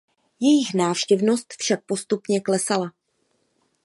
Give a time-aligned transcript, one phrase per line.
[0.39, 2.91] Jejich návštěvnost však postupně klesala.